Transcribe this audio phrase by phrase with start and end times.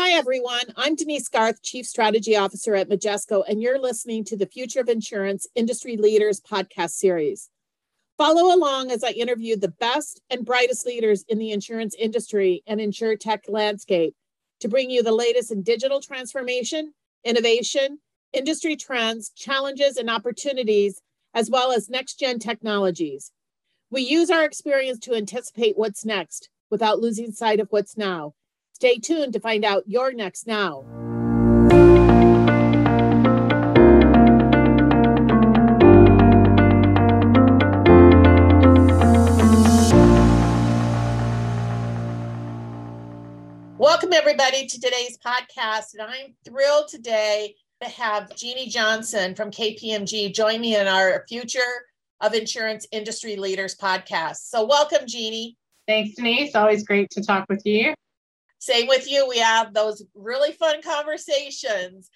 [0.00, 0.62] Hi, everyone.
[0.76, 4.88] I'm Denise Garth, Chief Strategy Officer at Majesco, and you're listening to the Future of
[4.88, 7.50] Insurance Industry Leaders podcast series.
[8.16, 12.78] Follow along as I interview the best and brightest leaders in the insurance industry and
[12.78, 14.14] insurtech landscape
[14.60, 16.94] to bring you the latest in digital transformation,
[17.24, 17.98] innovation,
[18.32, 21.02] industry trends, challenges, and opportunities,
[21.34, 23.32] as well as next gen technologies.
[23.90, 28.34] We use our experience to anticipate what's next without losing sight of what's now.
[28.80, 30.84] Stay tuned to find out your next now.
[43.76, 45.94] Welcome, everybody, to today's podcast.
[45.94, 51.58] And I'm thrilled today to have Jeannie Johnson from KPMG join me in our Future
[52.20, 54.50] of Insurance Industry Leaders podcast.
[54.50, 55.56] So, welcome, Jeannie.
[55.88, 56.54] Thanks, Denise.
[56.54, 57.92] Always great to talk with you.
[58.58, 59.28] Same with you.
[59.28, 62.10] We have those really fun conversations.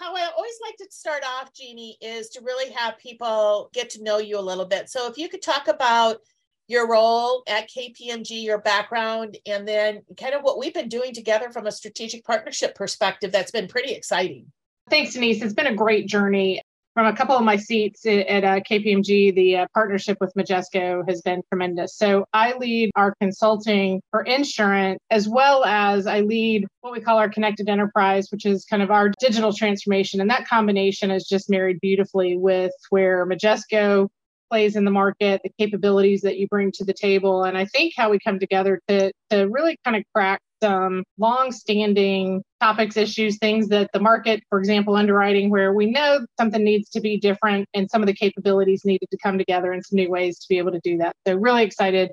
[0.00, 4.02] How I always like to start off, Jeannie, is to really have people get to
[4.02, 4.88] know you a little bit.
[4.88, 6.18] So, if you could talk about
[6.66, 11.50] your role at KPMG, your background, and then kind of what we've been doing together
[11.50, 14.46] from a strategic partnership perspective, that's been pretty exciting.
[14.88, 15.42] Thanks, Denise.
[15.42, 16.62] It's been a great journey
[16.94, 21.22] from a couple of my seats at uh, KPMG, the uh, partnership with Majesco has
[21.22, 21.96] been tremendous.
[21.96, 27.18] So I lead our consulting for insurance, as well as I lead what we call
[27.18, 30.20] our connected enterprise, which is kind of our digital transformation.
[30.20, 34.08] And that combination is just married beautifully with where Majesco
[34.50, 37.94] plays in the market, the capabilities that you bring to the table, and I think
[37.96, 43.68] how we come together to, to really kind of crack some long-standing topics, issues, things
[43.68, 47.90] that the market, for example, underwriting, where we know something needs to be different and
[47.90, 50.70] some of the capabilities needed to come together in some new ways to be able
[50.70, 51.16] to do that.
[51.26, 52.12] So really excited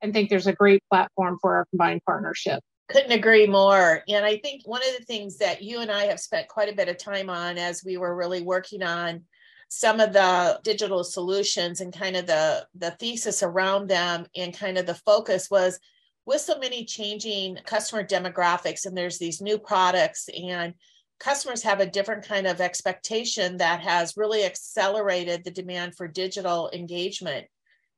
[0.00, 2.60] and think there's a great platform for our combined partnership.
[2.88, 4.02] Couldn't agree more.
[4.08, 6.76] And I think one of the things that you and I have spent quite a
[6.76, 9.24] bit of time on as we were really working on
[9.68, 14.76] some of the digital solutions and kind of the the thesis around them and kind
[14.76, 15.78] of the focus was
[16.26, 20.74] with so many changing customer demographics and there's these new products and
[21.18, 26.70] customers have a different kind of expectation that has really accelerated the demand for digital
[26.72, 27.46] engagement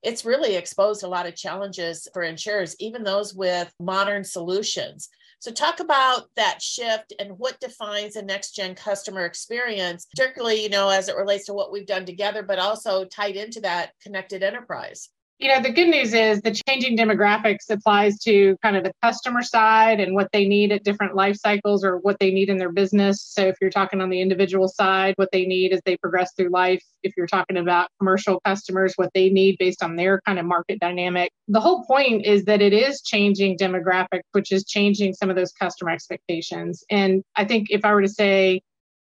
[0.02, 5.08] it's really exposed a lot of challenges for insurers even those with modern solutions.
[5.38, 10.68] So talk about that shift and what defines a next gen customer experience particularly you
[10.68, 14.42] know as it relates to what we've done together but also tied into that connected
[14.42, 15.08] enterprise
[15.42, 19.42] you know, the good news is the changing demographics applies to kind of the customer
[19.42, 22.70] side and what they need at different life cycles or what they need in their
[22.70, 23.20] business.
[23.20, 26.50] So if you're talking on the individual side, what they need as they progress through
[26.50, 26.81] life.
[27.02, 30.78] If you're talking about commercial customers, what they need based on their kind of market
[30.78, 31.32] dynamic.
[31.48, 35.50] The whole point is that it is changing demographics, which is changing some of those
[35.50, 36.84] customer expectations.
[36.88, 38.60] And I think if I were to say,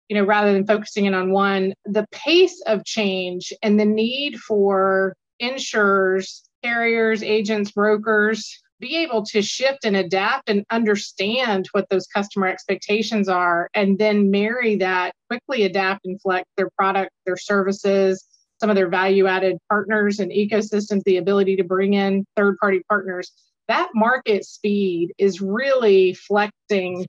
[0.09, 4.39] you know, rather than focusing in on one, the pace of change and the need
[4.39, 12.07] for insurers, carriers, agents, brokers be able to shift and adapt and understand what those
[12.07, 18.25] customer expectations are and then marry that quickly adapt and flex their product their services
[18.59, 22.81] some of their value added partners and ecosystems the ability to bring in third party
[22.87, 23.31] partners.
[23.67, 27.05] That market speed is really flexing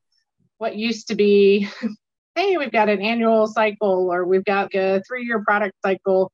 [0.59, 1.69] what used to be
[2.35, 6.33] hey we've got an annual cycle or we've got a three year product cycle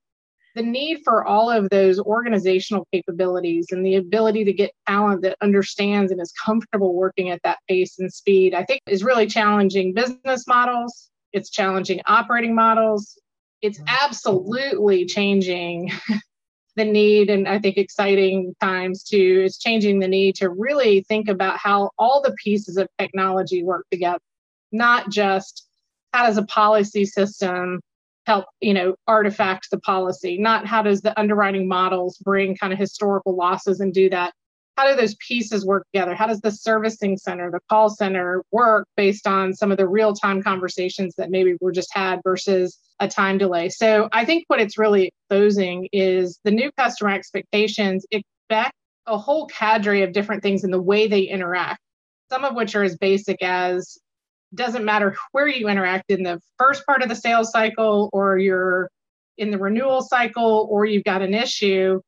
[0.55, 5.37] the need for all of those organizational capabilities and the ability to get talent that
[5.41, 9.95] understands and is comfortable working at that pace and speed, I think is really challenging
[9.95, 11.11] business models.
[11.33, 13.19] It's challenging operating models.
[13.63, 13.97] It's mm-hmm.
[14.05, 15.91] absolutely changing
[16.77, 19.43] the need and I think exciting times too.
[19.45, 23.87] It's changing the need to really think about how all the pieces of technology work
[23.91, 24.21] together,
[24.71, 25.67] not just
[26.13, 27.81] how does a policy system
[28.27, 32.79] help you know artifact the policy not how does the underwriting models bring kind of
[32.79, 34.33] historical losses and do that.
[34.77, 36.15] How do those pieces work together?
[36.15, 40.15] How does the servicing center the call center work based on some of the real
[40.15, 43.69] time conversations that maybe were just had versus a time delay?
[43.69, 48.73] So i think what it's really exposing is the new customer expectations expect
[49.07, 51.81] a whole cadre of different things in the way they interact
[52.33, 53.99] some of which are as basic as
[54.55, 58.91] doesn't matter where you interact in the first part of the sales cycle or you're
[59.39, 62.01] in the renewal cycle or you've got an issue,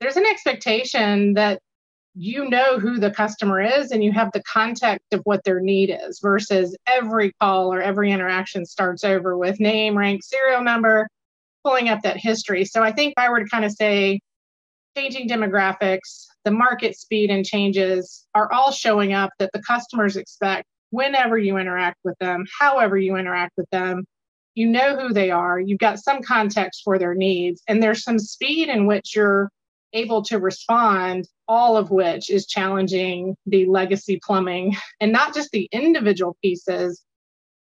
[0.00, 1.60] there's an expectation that
[2.14, 5.96] you know who the customer is and you have the context of what their need
[6.08, 11.08] is versus every call or every interaction starts over with name, rank, serial number,
[11.64, 12.64] pulling up that history.
[12.64, 14.20] So I think if I were to kind of say
[14.96, 20.66] changing demographics, the market speed and changes are all showing up that the customers expect
[20.90, 24.04] whenever you interact with them, however you interact with them.
[24.54, 28.18] You know who they are, you've got some context for their needs, and there's some
[28.18, 29.50] speed in which you're
[29.92, 35.68] able to respond, all of which is challenging the legacy plumbing and not just the
[35.72, 37.02] individual pieces,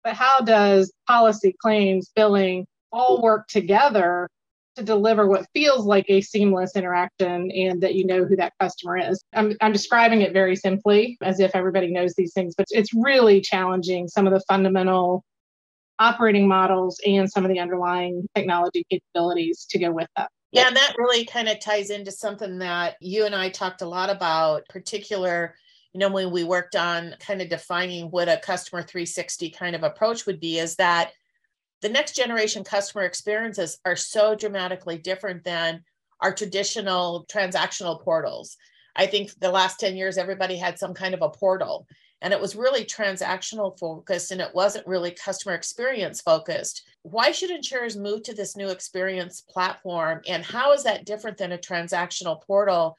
[0.03, 4.29] but how does policy, claims, billing all work together
[4.75, 8.97] to deliver what feels like a seamless interaction and that you know who that customer
[8.97, 9.23] is.
[9.33, 13.41] I'm, I'm describing it very simply as if everybody knows these things, but it's really
[13.41, 15.23] challenging some of the fundamental
[15.99, 20.29] operating models and some of the underlying technology capabilities to go with that.
[20.51, 23.87] Yeah, and that really kind of ties into something that you and I talked a
[23.87, 25.55] lot about, particular,
[25.93, 29.83] you know, when we worked on kind of defining what a customer 360 kind of
[29.83, 31.11] approach would be, is that
[31.85, 35.83] the next generation customer experiences are so dramatically different than
[36.19, 38.57] our traditional transactional portals.
[38.95, 41.85] I think the last 10 years, everybody had some kind of a portal
[42.23, 46.81] and it was really transactional focused and it wasn't really customer experience focused.
[47.03, 50.21] Why should insurers move to this new experience platform?
[50.27, 52.97] And how is that different than a transactional portal?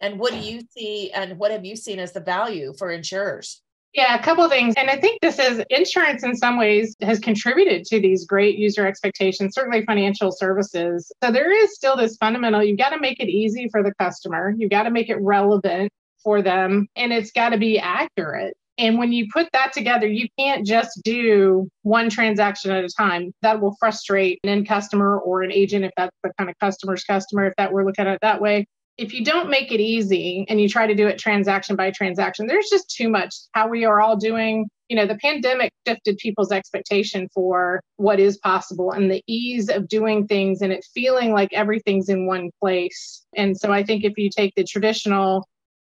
[0.00, 3.62] And what do you see and what have you seen as the value for insurers?
[3.98, 4.74] Yeah, a couple things.
[4.76, 8.86] And I think this is insurance in some ways has contributed to these great user
[8.86, 11.10] expectations, certainly financial services.
[11.20, 14.54] So there is still this fundamental, you've got to make it easy for the customer,
[14.56, 15.90] you've got to make it relevant
[16.22, 18.56] for them, and it's got to be accurate.
[18.78, 23.32] And when you put that together, you can't just do one transaction at a time.
[23.42, 27.02] That will frustrate an end customer or an agent if that's the kind of customer's
[27.02, 28.68] customer, if that we're looking at it that way
[28.98, 32.48] if you don't make it easy and you try to do it transaction by transaction,
[32.48, 33.32] there's just too much.
[33.52, 38.38] How we are all doing, you know, the pandemic shifted people's expectation for what is
[38.38, 43.24] possible and the ease of doing things and it feeling like everything's in one place.
[43.36, 45.46] And so I think if you take the traditional,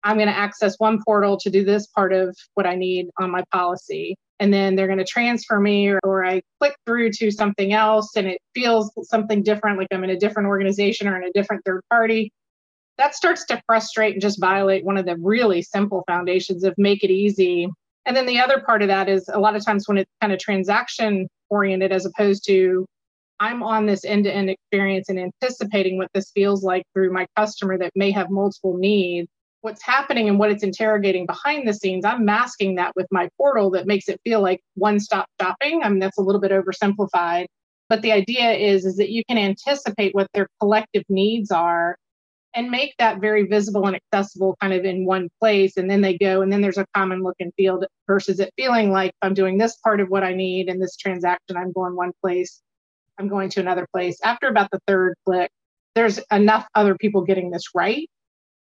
[0.02, 3.30] I'm going to access one portal to do this part of what I need on
[3.30, 4.16] my policy.
[4.40, 8.16] And then they're going to transfer me, or, or I click through to something else
[8.16, 11.62] and it feels something different, like I'm in a different organization or in a different
[11.66, 12.32] third party
[12.98, 17.02] that starts to frustrate and just violate one of the really simple foundations of make
[17.02, 17.68] it easy.
[18.06, 20.32] And then the other part of that is a lot of times when it's kind
[20.32, 22.86] of transaction oriented as opposed to
[23.40, 27.26] I'm on this end to end experience and anticipating what this feels like through my
[27.36, 29.28] customer that may have multiple needs.
[29.62, 33.70] What's happening and what it's interrogating behind the scenes, I'm masking that with my portal
[33.70, 35.82] that makes it feel like one stop shopping.
[35.82, 37.46] I mean, that's a little bit oversimplified.
[37.88, 41.96] But the idea is, is that you can anticipate what their collective needs are
[42.54, 45.76] and make that very visible and accessible kind of in one place.
[45.76, 48.90] And then they go and then there's a common look and feel versus it feeling
[48.90, 52.12] like i'm doing this part of what i need in this transaction i'm going one
[52.22, 52.60] place
[53.18, 54.18] i'm going to another place.
[54.22, 55.50] After about the third click
[55.94, 58.08] there's enough other people getting this right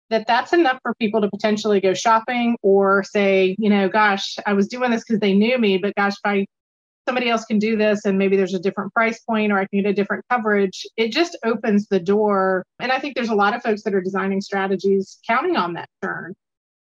[0.10, 4.54] that that's enough for people to potentially go shopping or say you know gosh i
[4.54, 6.46] was doing this because they knew me but gosh if i
[7.06, 9.82] somebody else can do this and maybe there's a different price point or I can
[9.82, 12.66] get a different coverage, it just opens the door.
[12.80, 15.90] And I think there's a lot of folks that are designing strategies counting on that
[16.02, 16.34] turn.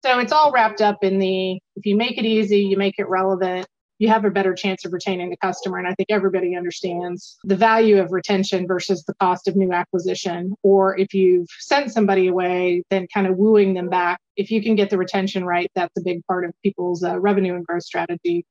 [0.03, 3.07] So it's all wrapped up in the if you make it easy, you make it
[3.07, 3.67] relevant,
[3.99, 5.77] you have a better chance of retaining the customer.
[5.77, 10.55] And I think everybody understands the value of retention versus the cost of new acquisition.
[10.63, 14.19] Or if you've sent somebody away, then kind of wooing them back.
[14.35, 17.53] If you can get the retention right, that's a big part of people's uh, revenue
[17.53, 18.43] and growth strategy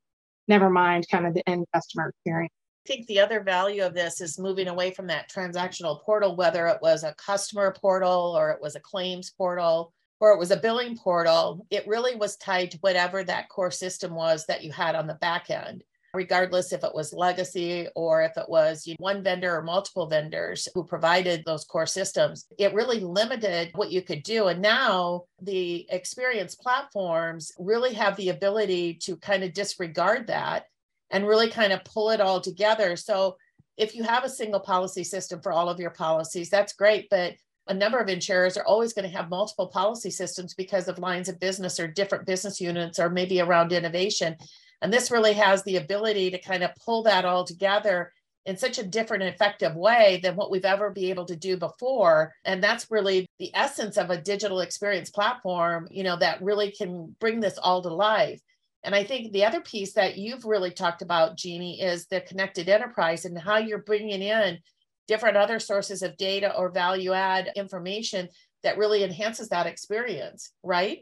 [0.50, 2.52] never mind kind of the end customer experience.
[2.86, 6.66] I think the other value of this is moving away from that transactional portal, whether
[6.66, 10.56] it was a customer portal or it was a claims portal or it was a
[10.56, 11.66] billing portal.
[11.70, 15.14] It really was tied to whatever that core system was that you had on the
[15.14, 20.06] back end regardless if it was legacy or if it was one vendor or multiple
[20.06, 22.46] vendors who provided those core systems.
[22.58, 24.48] It really limited what you could do.
[24.48, 30.64] And now the experience platforms really have the ability to kind of disregard that
[31.10, 32.96] and really kind of pull it all together.
[32.96, 33.36] So
[33.76, 37.08] if you have a single policy system for all of your policies, that's great.
[37.10, 37.34] But
[37.66, 41.28] a number of insurers are always going to have multiple policy systems because of lines
[41.28, 44.36] of business or different business units or maybe around innovation.
[44.82, 48.12] And this really has the ability to kind of pull that all together
[48.46, 52.32] in such a different effective way than what we've ever been able to do before.
[52.44, 57.14] And that's really the essence of a digital experience platform you know that really can
[57.20, 58.40] bring this all to life.
[58.82, 62.68] And i think the other piece that you've really talked about jeannie is the connected
[62.68, 64.58] enterprise and how you're bringing in
[65.06, 68.28] different other sources of data or value add information
[68.62, 71.00] that really enhances that experience right?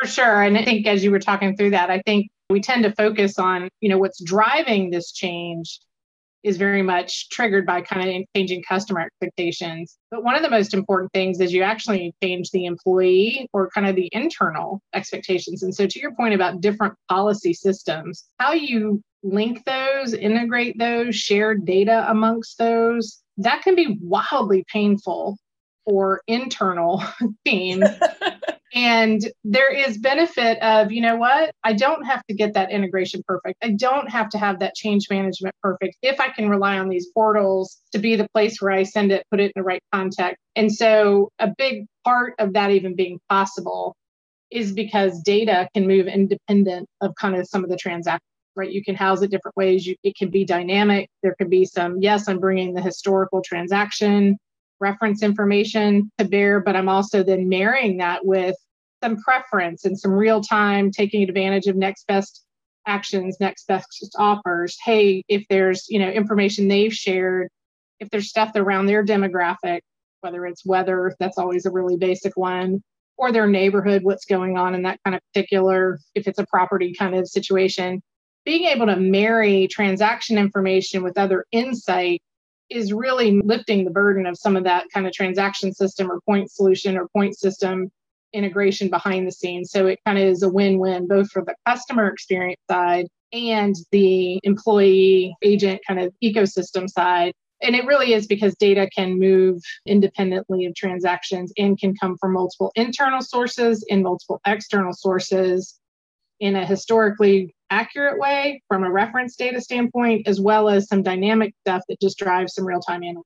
[0.00, 0.42] For sure.
[0.42, 3.38] And i think as you were talking through that i think we tend to focus
[3.38, 5.80] on you know what's driving this change
[6.42, 9.98] is very much triggered by kind of changing customer expectations.
[10.10, 13.86] But one of the most important things is you actually change the employee or kind
[13.86, 15.62] of the internal expectations.
[15.62, 21.14] And so, to your point about different policy systems, how you link those, integrate those,
[21.14, 25.36] share data amongst those, that can be wildly painful
[25.84, 27.02] for internal
[27.46, 27.84] teams
[28.74, 31.52] And there is benefit of, you know what?
[31.64, 33.58] I don't have to get that integration perfect.
[33.62, 37.08] I don't have to have that change management perfect if I can rely on these
[37.12, 40.38] portals to be the place where I send it, put it in the right context.
[40.54, 43.96] And so a big part of that even being possible
[44.50, 48.24] is because data can move independent of kind of some of the transactions
[48.56, 51.64] right you can house it different ways you, it can be dynamic there could be
[51.64, 54.36] some yes i'm bringing the historical transaction
[54.80, 58.56] reference information to bear, but I'm also then marrying that with
[59.02, 62.44] some preference and some real time taking advantage of next best
[62.86, 63.86] actions, next best
[64.18, 64.76] offers.
[64.84, 67.48] Hey, if there's, you know, information they've shared,
[67.98, 69.80] if there's stuff around their demographic,
[70.22, 72.82] whether it's weather, that's always a really basic one,
[73.16, 76.94] or their neighborhood, what's going on in that kind of particular, if it's a property
[76.98, 78.02] kind of situation,
[78.44, 82.22] being able to marry transaction information with other insight
[82.70, 86.50] is really lifting the burden of some of that kind of transaction system or point
[86.50, 87.90] solution or point system
[88.32, 89.70] integration behind the scenes.
[89.70, 93.74] So it kind of is a win win both for the customer experience side and
[93.90, 97.32] the employee agent kind of ecosystem side.
[97.62, 102.32] And it really is because data can move independently of transactions and can come from
[102.32, 105.79] multiple internal sources and multiple external sources
[106.40, 111.54] in a historically accurate way from a reference data standpoint, as well as some dynamic
[111.60, 113.22] stuff that just drives some real time analytics.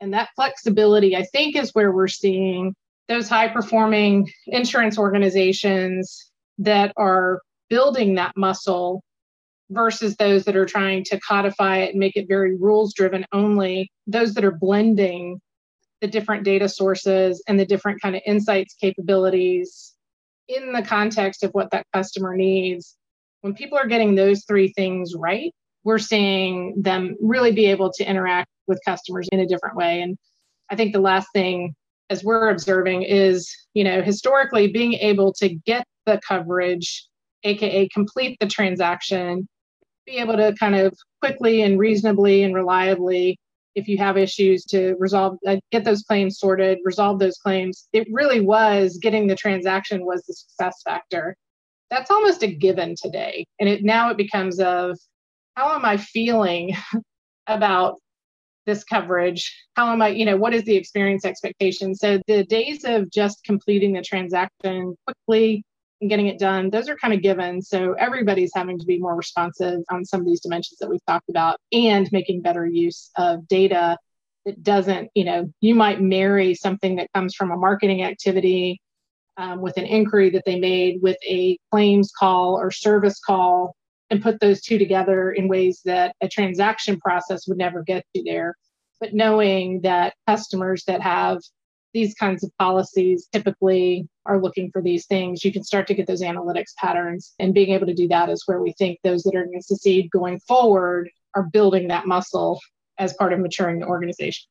[0.00, 2.74] And that flexibility, I think, is where we're seeing
[3.08, 9.02] those high performing insurance organizations that are building that muscle
[9.70, 13.90] versus those that are trying to codify it and make it very rules driven only,
[14.06, 15.40] those that are blending
[16.00, 19.93] the different data sources and the different kind of insights capabilities
[20.48, 22.96] in the context of what that customer needs
[23.44, 28.08] when people are getting those three things right, we're seeing them really be able to
[28.08, 30.00] interact with customers in a different way.
[30.00, 30.16] And
[30.70, 31.74] I think the last thing,
[32.08, 37.06] as we're observing, is you know historically being able to get the coverage,
[37.42, 39.46] aka complete the transaction,
[40.06, 43.38] be able to kind of quickly and reasonably and reliably
[43.74, 48.06] if you have issues to resolve uh, get those claims sorted resolve those claims it
[48.10, 51.36] really was getting the transaction was the success factor
[51.94, 53.46] that's almost a given today.
[53.60, 54.98] And it now it becomes of
[55.54, 56.74] how am I feeling
[57.46, 57.96] about
[58.66, 59.54] this coverage?
[59.76, 61.94] How am I, you know, what is the experience expectation?
[61.94, 65.64] So the days of just completing the transaction quickly
[66.00, 67.62] and getting it done, those are kind of given.
[67.62, 71.28] So everybody's having to be more responsive on some of these dimensions that we've talked
[71.28, 73.96] about and making better use of data
[74.44, 78.80] that doesn't, you know, you might marry something that comes from a marketing activity
[79.36, 83.74] um, with an inquiry that they made with a claims call or service call
[84.10, 88.22] and put those two together in ways that a transaction process would never get to
[88.24, 88.54] there.
[89.00, 91.40] But knowing that customers that have
[91.94, 96.06] these kinds of policies typically are looking for these things, you can start to get
[96.06, 97.34] those analytics patterns.
[97.38, 99.62] And being able to do that is where we think those that are going to
[99.62, 102.60] succeed going forward are building that muscle
[102.98, 104.46] as part of maturing the organization.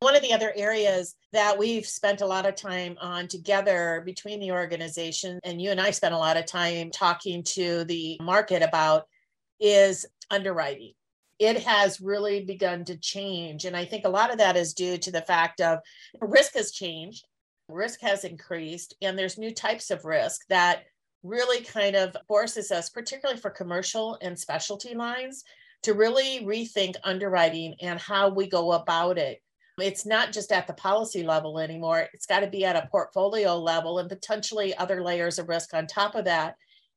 [0.00, 4.40] One of the other areas that we've spent a lot of time on together between
[4.40, 8.62] the organization, and you and I spent a lot of time talking to the market
[8.62, 9.04] about,
[9.58, 10.92] is underwriting.
[11.38, 13.64] It has really begun to change.
[13.64, 15.80] And I think a lot of that is due to the fact of
[16.20, 17.26] risk has changed,
[17.68, 20.84] risk has increased, and there's new types of risk that
[21.22, 25.44] really kind of forces us, particularly for commercial and specialty lines,
[25.82, 29.42] to really rethink underwriting and how we go about it
[29.78, 32.08] it's not just at the policy level anymore.
[32.14, 35.86] It's got to be at a portfolio level and potentially other layers of risk on
[35.86, 36.56] top of that.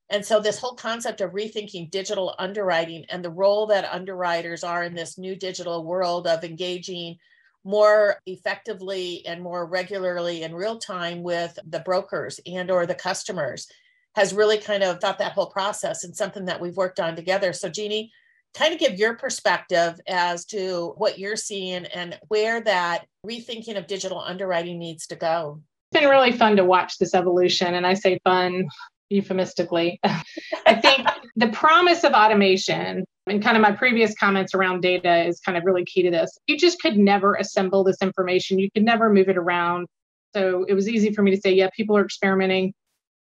[0.09, 4.83] And so, this whole concept of rethinking digital underwriting and the role that underwriters are
[4.83, 7.17] in this new digital world of engaging
[7.63, 13.67] more effectively and more regularly in real time with the brokers and or the customers
[14.15, 17.51] has really kind of thought that whole process and something that we've worked on together
[17.51, 18.11] so jeannie
[18.53, 23.87] kind of give your perspective as to what you're seeing and where that rethinking of
[23.87, 25.61] digital underwriting needs to go.
[25.91, 28.67] It's been really fun to watch this evolution, and I say fun
[29.09, 29.99] euphemistically.
[30.03, 35.39] I think the promise of automation and kind of my previous comments around data is
[35.39, 36.37] kind of really key to this.
[36.47, 39.87] You just could never assemble this information, you could never move it around.
[40.35, 42.73] So it was easy for me to say, yeah, people are experimenting,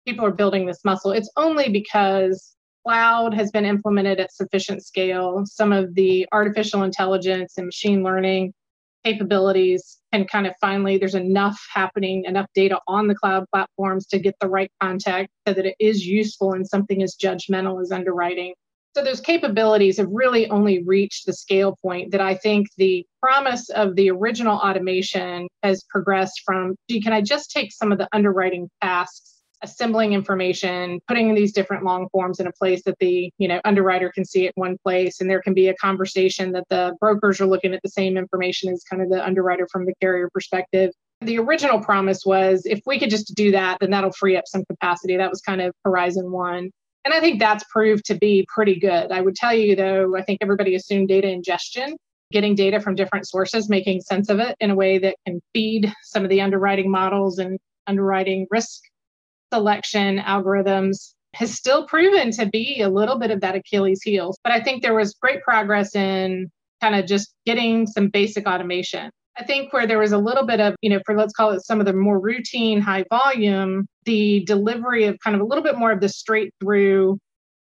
[0.06, 1.12] people are building this muscle.
[1.12, 5.44] It's only because cloud has been implemented at sufficient scale.
[5.46, 8.54] Some of the artificial intelligence and machine learning
[9.04, 14.20] capabilities can kind of finally, there's enough happening, enough data on the cloud platforms to
[14.20, 18.54] get the right context so that it is useful in something as judgmental as underwriting.
[18.94, 23.70] So those capabilities have really only reached the scale point that I think the promise
[23.70, 28.10] of the original automation has progressed from, gee, can I just take some of the
[28.12, 29.31] underwriting tasks
[29.64, 34.12] assembling information, putting these different long forms in a place that the you know underwriter
[34.14, 37.46] can see it one place, and there can be a conversation that the brokers are
[37.46, 40.92] looking at the same information as kind of the underwriter from the carrier perspective.
[41.22, 44.66] The original promise was if we could just do that, then that'll free up some
[44.66, 45.18] capacity.
[45.18, 46.72] That was kind of horizon one.
[47.06, 49.12] And I think that's proved to be pretty good.
[49.12, 51.96] I would tell you, though, I think everybody assumed data ingestion,
[52.32, 55.92] getting data from different sources, making sense of it in a way that can feed
[56.04, 58.82] some of the underwriting models and underwriting risk
[59.54, 64.34] selection algorithms has still proven to be a little bit of that Achilles heel.
[64.44, 66.50] But I think there was great progress in
[66.82, 69.12] kind of just getting some basic automation.
[69.38, 71.66] I think where there was a little bit of, you know, for let's call it
[71.66, 75.78] some of the more routine, high volume, the delivery of kind of a little bit
[75.78, 77.18] more of the straight through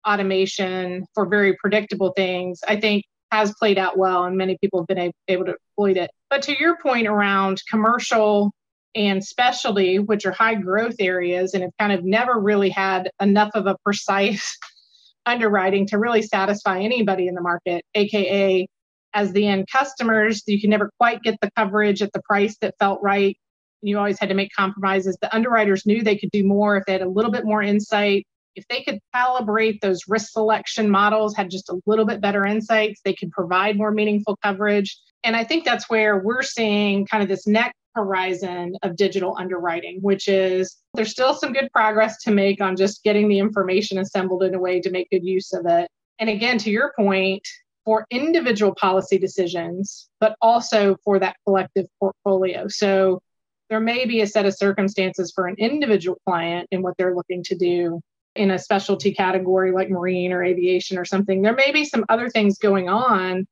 [0.06, 4.88] automation for very predictable things, I think has played out well and many people have
[4.88, 6.12] been able to exploit it.
[6.30, 8.52] But to your point around commercial
[8.96, 13.52] and specialty, which are high growth areas and have kind of never really had enough
[13.54, 14.58] of a precise
[15.26, 18.68] underwriting to really satisfy anybody in the market, AKA
[19.16, 22.76] as the end customers, you can never quite get the coverage at the price that
[22.80, 23.38] felt right.
[23.82, 25.18] You always had to make compromises.
[25.22, 28.28] The underwriters knew they could do more if they had a little bit more insight.
[28.56, 33.02] If they could calibrate those risk selection models, had just a little bit better insights,
[33.04, 34.98] they could provide more meaningful coverage.
[35.24, 40.00] And I think that's where we're seeing kind of this next horizon of digital underwriting,
[40.02, 44.44] which is there's still some good progress to make on just getting the information assembled
[44.44, 45.90] in a way to make good use of it.
[46.20, 47.48] And again, to your point,
[47.86, 52.68] for individual policy decisions, but also for that collective portfolio.
[52.68, 53.22] So
[53.70, 57.44] there may be a set of circumstances for an individual client in what they're looking
[57.44, 58.02] to do
[58.36, 61.42] in a specialty category like marine or aviation or something.
[61.42, 63.48] There may be some other things going on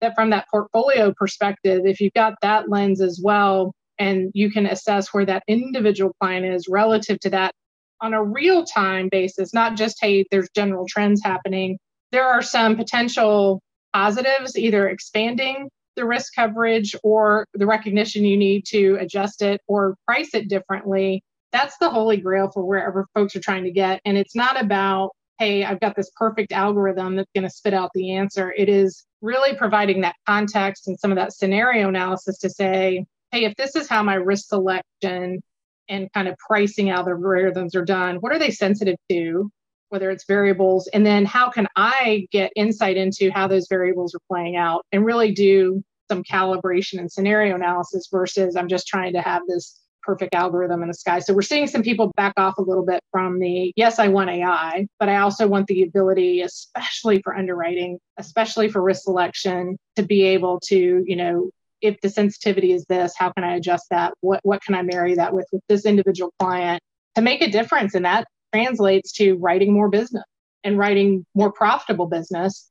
[0.00, 4.66] that, from that portfolio perspective, if you've got that lens as well, and you can
[4.66, 7.52] assess where that individual client is relative to that
[8.00, 11.78] on a real time basis, not just, hey, there's general trends happening.
[12.10, 13.62] There are some potential
[13.94, 19.94] positives, either expanding the risk coverage or the recognition you need to adjust it or
[20.06, 21.22] price it differently.
[21.52, 24.00] That's the holy grail for wherever folks are trying to get.
[24.04, 27.90] And it's not about, hey, I've got this perfect algorithm that's going to spit out
[27.94, 28.52] the answer.
[28.56, 33.44] It is really providing that context and some of that scenario analysis to say, hey,
[33.44, 35.42] if this is how my risk selection
[35.88, 39.50] and kind of pricing algorithms are done, what are they sensitive to?
[39.92, 44.22] whether it's variables, and then how can I get insight into how those variables are
[44.26, 49.20] playing out and really do some calibration and scenario analysis versus I'm just trying to
[49.20, 51.18] have this perfect algorithm in the sky.
[51.18, 54.30] So we're seeing some people back off a little bit from the yes, I want
[54.30, 60.02] AI, but I also want the ability, especially for underwriting, especially for risk selection, to
[60.02, 61.50] be able to, you know,
[61.82, 64.14] if the sensitivity is this, how can I adjust that?
[64.20, 66.80] What what can I marry that with with this individual client
[67.16, 70.24] to make a difference And that translates to writing more business
[70.64, 72.70] and writing more profitable business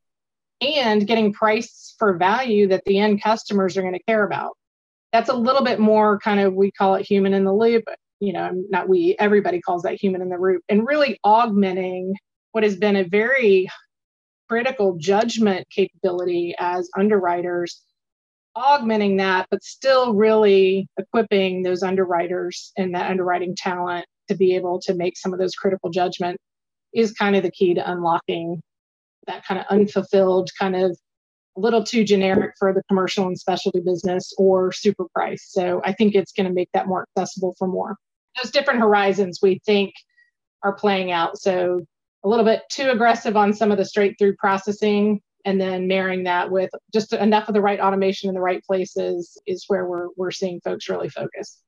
[0.61, 4.51] and getting price for value that the end customers are going to care about.
[5.11, 7.83] That's a little bit more kind of, we call it human in the loop.
[8.19, 12.13] You know, not we, everybody calls that human in the loop, and really augmenting
[12.51, 13.67] what has been a very
[14.47, 17.81] critical judgment capability as underwriters,
[18.55, 24.79] augmenting that, but still really equipping those underwriters and that underwriting talent to be able
[24.81, 26.43] to make some of those critical judgments
[26.93, 28.61] is kind of the key to unlocking
[29.27, 30.97] that kind of unfulfilled kind of
[31.57, 35.47] a little too generic for the commercial and specialty business or super price.
[35.49, 37.97] So I think it's going to make that more accessible for more.
[38.41, 39.93] Those different horizons we think
[40.63, 41.37] are playing out.
[41.37, 41.81] So
[42.23, 46.23] a little bit too aggressive on some of the straight through processing and then marrying
[46.23, 50.07] that with just enough of the right automation in the right places is where we're
[50.15, 51.61] we're seeing folks really focus.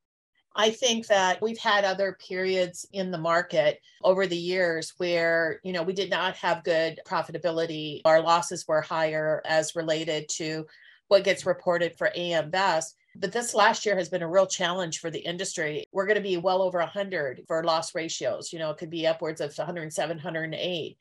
[0.56, 5.74] I think that we've had other periods in the market over the years where, you
[5.74, 8.02] know, we did not have good profitability.
[8.06, 10.68] Our losses were higher as related to
[11.08, 12.96] what gets reported for AM Best.
[13.16, 15.86] But this last year has been a real challenge for the industry.
[15.92, 18.52] We're going to be well over 100 for loss ratios.
[18.54, 20.98] You know, it could be upwards of 107, 108.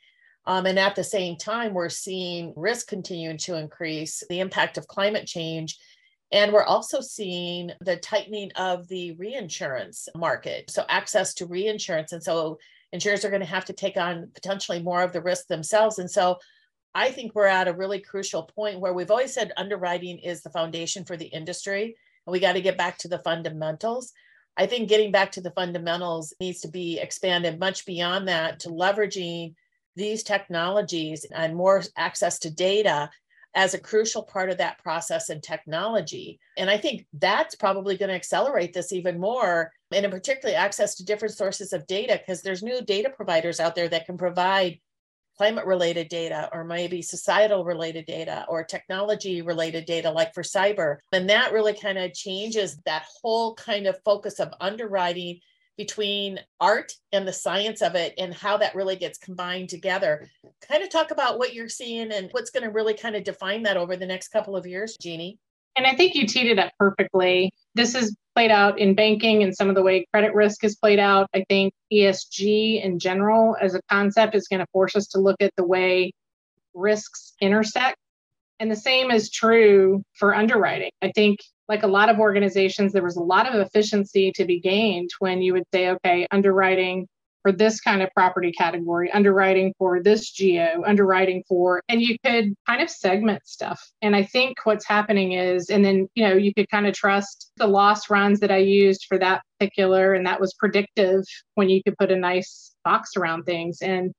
[0.47, 4.89] Um, and at the same time, we're seeing risk continuing to increase, the impact of
[4.89, 5.79] climate change
[6.35, 10.71] and we're also seeing the tightening of the reinsurance market.
[10.71, 12.13] So, access to reinsurance.
[12.13, 12.59] And so,
[12.93, 15.99] insurers are going to have to take on potentially more of the risk themselves.
[15.99, 16.39] And so
[16.95, 20.51] I think we're at a really crucial point where we've always said underwriting is the
[20.51, 24.13] foundation for the industry, and we got to get back to the fundamentals.
[24.57, 28.69] I think getting back to the fundamentals needs to be expanded much beyond that to
[28.69, 29.55] leveraging
[29.97, 33.11] these technologies and more access to data
[33.55, 36.41] as a crucial part of that process and technology.
[36.57, 40.95] And I think that's probably going to accelerate this even more, and in particularly access
[40.97, 44.79] to different sources of data, because there's new data providers out there that can provide
[45.37, 50.99] climate related data or maybe societal related data or technology related data like for cyber
[51.13, 55.41] and that really kind of changes that whole kind of focus of underwriting
[55.77, 60.29] between art and the science of it and how that really gets combined together
[60.69, 63.63] kind of talk about what you're seeing and what's going to really kind of define
[63.63, 65.39] that over the next couple of years jeannie
[65.77, 69.55] and i think you teed it up perfectly this is played out in banking and
[69.55, 71.29] some of the way credit risk is played out.
[71.35, 75.37] I think ESG in general as a concept is going to force us to look
[75.41, 76.13] at the way
[76.75, 77.97] risks intersect.
[78.63, 80.93] And the same is true for underwriting.
[81.03, 84.61] I think, like a lot of organizations, there was a lot of efficiency to be
[84.61, 87.09] gained when you would say, okay, underwriting
[87.43, 92.55] for this kind of property category, underwriting for this geo, underwriting for, and you could
[92.69, 93.83] kind of segment stuff.
[94.01, 97.51] And I think what's happening is, and then, you know, you could kind of trust
[97.57, 101.25] the loss runs that I used for that particular, and that was predictive
[101.57, 103.79] when you could put a nice box around things.
[103.83, 104.13] And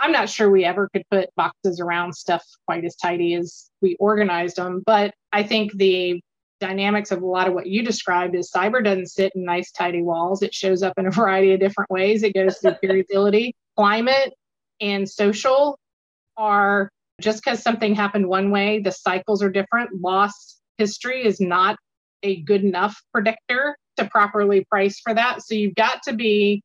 [0.00, 3.96] I'm not sure we ever could put boxes around stuff quite as tidy as we
[4.00, 6.20] organized them, but I think the
[6.58, 10.02] dynamics of a lot of what you described is cyber doesn't sit in nice tidy
[10.02, 10.42] walls.
[10.42, 12.22] It shows up in a variety of different ways.
[12.22, 14.32] It goes through variability climate
[14.80, 15.78] and social
[16.36, 20.00] are just because something happened one way the cycles are different.
[20.00, 21.76] Loss history is not
[22.22, 25.42] a good enough predictor to properly price for that.
[25.42, 26.62] So you've got to be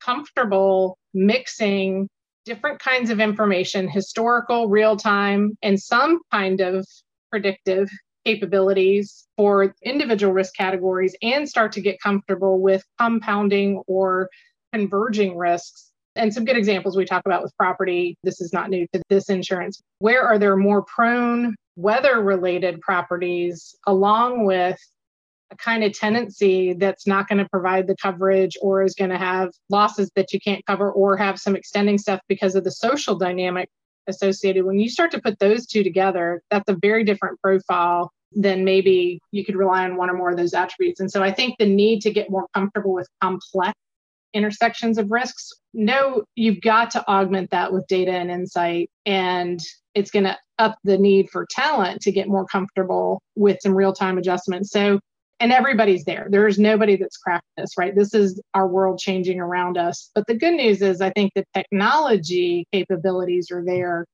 [0.00, 2.08] comfortable mixing
[2.44, 6.86] different kinds of information historical real time and some kind of
[7.30, 7.88] predictive
[8.24, 14.28] capabilities for individual risk categories and start to get comfortable with compounding or
[14.72, 15.90] converging risks.
[16.16, 18.16] And some good examples we talk about with property.
[18.22, 19.80] This is not new to this insurance.
[19.98, 24.78] Where are there more prone weather related properties along with
[25.50, 29.18] a kind of tenancy that's not going to provide the coverage or is going to
[29.18, 33.16] have losses that you can't cover or have some extending stuff because of the social
[33.16, 33.68] dynamic
[34.06, 34.64] associated.
[34.64, 39.20] When you start to put those two together, that's a very different profile than maybe
[39.30, 41.00] you could rely on one or more of those attributes.
[41.00, 43.74] And so I think the need to get more comfortable with complex
[44.34, 48.90] intersections of risks, no, you've got to augment that with data and insight.
[49.06, 49.60] And
[49.94, 53.92] it's going to up the need for talent to get more comfortable with some real
[53.92, 54.70] time adjustments.
[54.70, 55.00] So,
[55.40, 56.28] and everybody's there.
[56.30, 57.94] There's nobody that's crafted this, right?
[57.94, 60.10] This is our world changing around us.
[60.14, 64.06] But the good news is, I think the technology capabilities are there.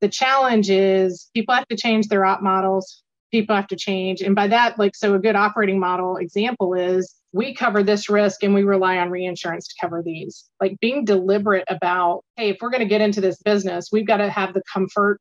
[0.00, 4.20] The challenge is people have to change their op models people have to change.
[4.20, 8.44] And by that, like, so a good operating model example is we cover this risk
[8.44, 10.48] and we rely on reinsurance to cover these.
[10.60, 14.18] Like being deliberate about, hey, if we're going to get into this business, we've got
[14.18, 15.18] to have the comfort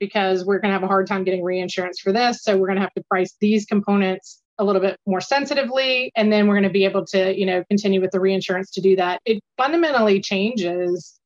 [0.00, 2.42] because we're going to have a hard time getting reinsurance for this.
[2.42, 6.32] So we're going to have to price these components a little bit more sensitively and
[6.32, 8.94] then we're going to be able to you know continue with the reinsurance to do
[8.94, 11.18] that it fundamentally changes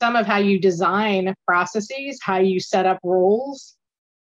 [0.00, 3.76] some of how you design processes how you set up rules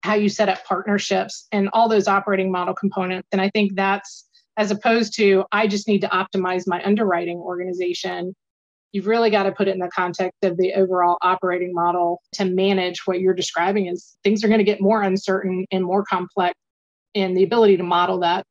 [0.04, 3.28] how you set up partnerships and all those operating model components.
[3.32, 8.36] And I think that's as opposed to I just need to optimize my underwriting organization.
[8.92, 12.46] You've really got to put it in the context of the overall operating model to
[12.46, 16.54] manage what you're describing is things are going to get more uncertain and more complex.
[17.16, 18.46] And the ability to model that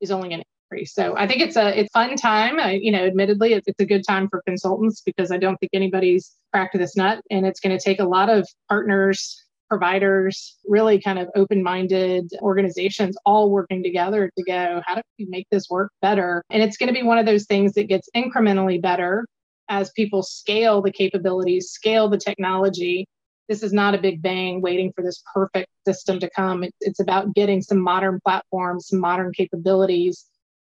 [0.00, 0.94] is only going to increase.
[0.94, 2.60] So I think it's a it's fun time.
[2.60, 5.70] I, you know, admittedly, it's, it's a good time for consultants because I don't think
[5.72, 11.00] anybody's cracked this nut, and it's going to take a lot of partners providers, really
[11.00, 15.68] kind of open minded organizations all working together to go, how do we make this
[15.68, 16.44] work better?
[16.50, 19.26] And it's going to be one of those things that gets incrementally better
[19.68, 23.06] as people scale the capabilities, scale the technology.
[23.48, 26.64] This is not a big bang waiting for this perfect system to come.
[26.80, 30.26] It's about getting some modern platforms, some modern capabilities,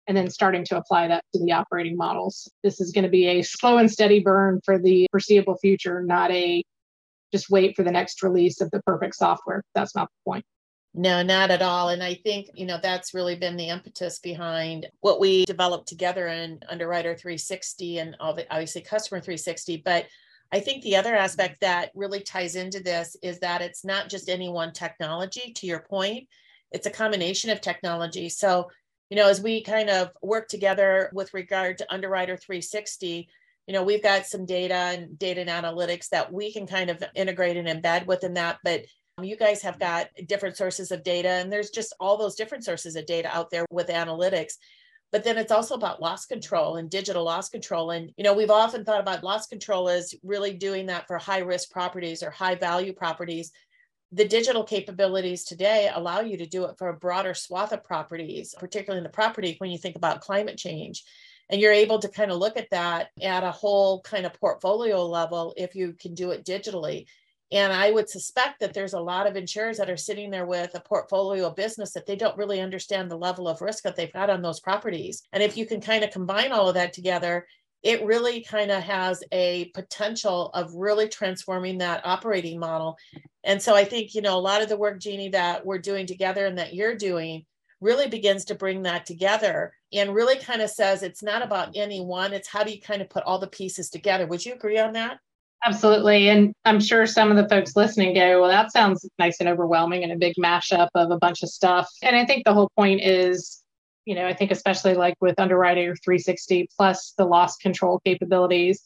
[0.07, 2.50] and then starting to apply that to the operating models.
[2.62, 6.31] This is going to be a slow and steady burn for the foreseeable future, not
[6.31, 6.62] a
[7.33, 9.62] just wait for the next release of the perfect software.
[9.74, 10.44] That's not the point.
[10.94, 11.90] No, not at all.
[11.90, 16.26] And I think, you know, that's really been the impetus behind what we developed together
[16.28, 19.83] in Underwriter 360 and obviously Customer 360.
[19.85, 20.07] But
[20.51, 24.29] I think the other aspect that really ties into this is that it's not just
[24.29, 26.27] any one technology, to your point,
[26.73, 28.29] it's a combination of technology.
[28.29, 28.71] So,
[29.11, 33.29] you know, as we kind of work together with regard to Underwriter 360,
[33.67, 37.03] you know, we've got some data and data and analytics that we can kind of
[37.15, 38.59] integrate and embed within that.
[38.65, 38.85] But
[39.23, 42.97] you guys have got different sources of data, and there's just all those different sources
[42.97, 44.55] of data out there with analytics.
[45.11, 47.90] But then it's also about loss control and digital loss control.
[47.92, 51.38] And, you know, we've often thought about loss control as really doing that for high
[51.38, 53.51] risk properties or high value properties.
[54.12, 58.55] The digital capabilities today allow you to do it for a broader swath of properties,
[58.59, 61.05] particularly in the property when you think about climate change.
[61.51, 65.07] And you're able to kind of look at that at a whole kind of portfolio
[65.07, 67.07] level if you can do it digitally.
[67.51, 70.75] And I would suspect that there's a lot of insurers that are sitting there with
[70.75, 74.13] a portfolio of business that they don't really understand the level of risk that they've
[74.13, 75.23] got on those properties.
[75.33, 77.47] And if you can kind of combine all of that together,
[77.83, 82.99] it really kind of has a potential of really transforming that operating model.
[83.45, 86.07] And so I think, you know, a lot of the work, Jeannie, that we're doing
[86.07, 87.47] together and that you're doing
[87.81, 92.01] really begins to bring that together and really kind of says it's not about any
[92.01, 94.27] one, it's how do you kind of put all the pieces together.
[94.27, 95.19] Would you agree on that?
[95.64, 96.29] Absolutely.
[96.29, 100.05] And I'm sure some of the folks listening go, well, that sounds nice and overwhelming
[100.05, 101.88] and a big mashup of a bunch of stuff.
[102.03, 103.62] And I think the whole point is,
[104.05, 108.83] you know, I think especially like with underwriting 360 plus the loss control capabilities,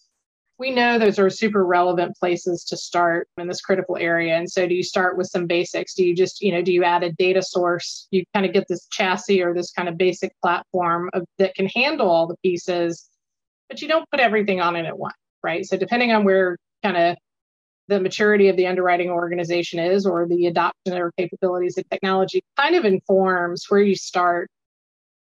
[0.59, 4.37] we know those are super relevant places to start in this critical area.
[4.37, 5.95] And so do you start with some basics?
[5.95, 8.07] Do you just, you know, do you add a data source?
[8.11, 11.67] You kind of get this chassis or this kind of basic platform of, that can
[11.67, 13.09] handle all the pieces,
[13.69, 15.65] but you don't put everything on it at once right?
[15.65, 17.17] So depending on where kind of
[17.89, 22.75] the maturity of the underwriting organization is or the adoption or capabilities of technology kind
[22.75, 24.49] of informs where you start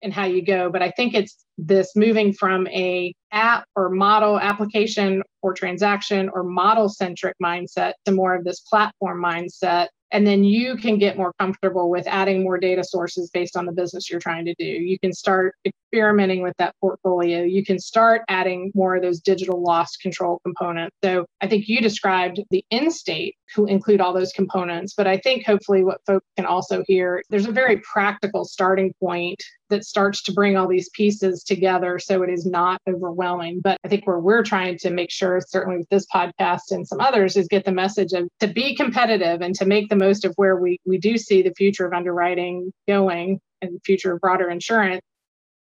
[0.01, 4.39] and how you go but i think it's this moving from a app or model
[4.39, 10.43] application or transaction or model centric mindset to more of this platform mindset and then
[10.43, 14.19] you can get more comfortable with adding more data sources based on the business you're
[14.19, 14.65] trying to do.
[14.65, 17.43] You can start experimenting with that portfolio.
[17.43, 20.95] You can start adding more of those digital loss control components.
[21.03, 24.93] So I think you described the in state who include all those components.
[24.95, 29.43] But I think hopefully what folks can also hear, there's a very practical starting point
[29.69, 33.61] that starts to bring all these pieces together so it is not overwhelming.
[33.63, 36.99] But I think where we're trying to make sure, certainly with this podcast and some
[36.99, 40.33] others, is get the message of to be competitive and to make the most of
[40.35, 44.49] where we, we do see the future of underwriting going and the future of broader
[44.49, 45.01] insurance.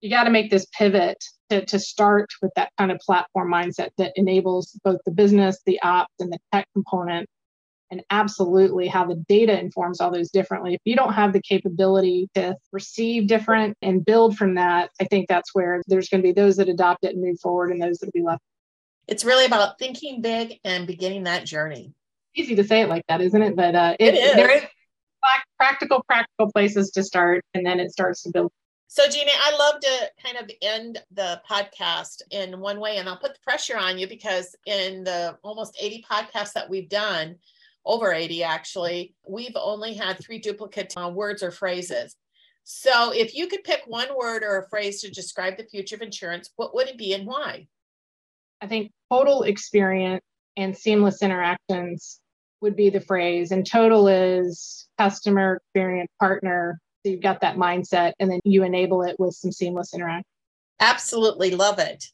[0.01, 3.89] You got to make this pivot to, to start with that kind of platform mindset
[3.97, 7.29] that enables both the business, the ops, and the tech component
[7.93, 10.73] and absolutely how the data informs all those differently.
[10.73, 15.27] If you don't have the capability to receive different and build from that, I think
[15.29, 17.99] that's where there's going to be those that adopt it and move forward and those
[17.99, 18.41] that will be left.
[19.07, 21.93] It's really about thinking big and beginning that journey.
[22.35, 23.55] Easy to say it like that, isn't it?
[23.55, 24.35] But uh, it, it is.
[24.35, 24.63] There is
[25.57, 28.51] practical, practical places to start, and then it starts to build.
[28.87, 33.17] So, Jeannie, I love to kind of end the podcast in one way, and I'll
[33.17, 37.35] put the pressure on you because in the almost 80 podcasts that we've done,
[37.85, 42.15] over 80 actually, we've only had three duplicate uh, words or phrases.
[42.63, 46.01] So if you could pick one word or a phrase to describe the future of
[46.01, 47.67] insurance, what would it be and why?
[48.61, 50.23] I think total experience
[50.55, 52.21] and seamless interactions
[52.61, 53.51] would be the phrase.
[53.51, 56.79] And total is customer experience partner.
[57.05, 60.23] So you've got that mindset and then you enable it with some seamless interaction.
[60.79, 62.05] Absolutely love it.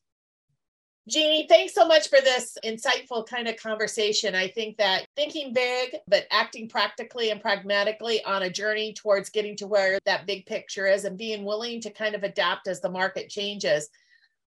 [1.08, 4.36] Jeannie, thanks so much for this insightful kind of conversation.
[4.36, 9.56] I think that thinking big, but acting practically and pragmatically on a journey towards getting
[9.58, 12.92] to where that big picture is and being willing to kind of adapt as the
[12.92, 13.90] market changes.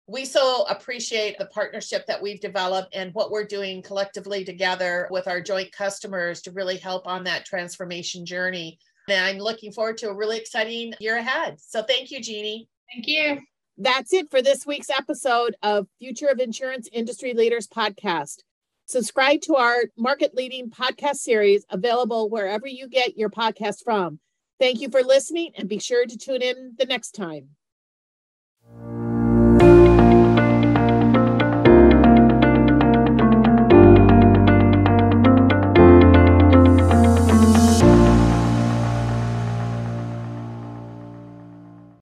[0.07, 5.27] We so appreciate the partnership that we've developed and what we're doing collectively together with
[5.27, 8.77] our joint customers to really help on that transformation journey.
[9.09, 11.59] And I'm looking forward to a really exciting year ahead.
[11.59, 12.67] So thank you, Jeannie.
[12.93, 13.39] Thank you.
[13.77, 18.39] That's it for this week's episode of Future of Insurance Industry Leaders podcast.
[18.85, 24.19] Subscribe to our market leading podcast series available wherever you get your podcast from.
[24.59, 27.55] Thank you for listening and be sure to tune in the next time.